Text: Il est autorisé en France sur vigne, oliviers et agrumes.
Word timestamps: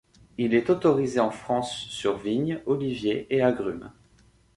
Il 0.39 0.55
est 0.55 0.71
autorisé 0.71 1.19
en 1.19 1.29
France 1.29 1.75
sur 1.89 2.17
vigne, 2.17 2.59
oliviers 2.65 3.27
et 3.29 3.43
agrumes. 3.43 3.91